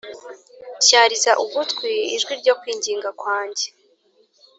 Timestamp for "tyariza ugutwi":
0.83-1.91